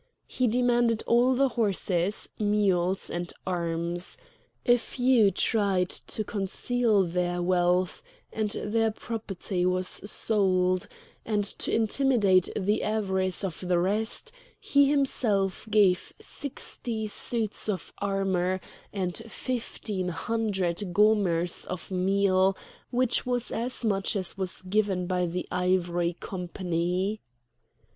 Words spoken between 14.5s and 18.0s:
he himself gave sixty suits of